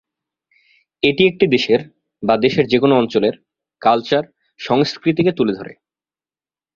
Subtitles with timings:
[1.03, 1.81] এটি একটি দেশের
[2.23, 3.35] বা দেশের যেকোনো অঞ্চলের
[3.81, 4.23] কালচার
[4.59, 5.73] সংস্কৃতিকে তুলে ধরে।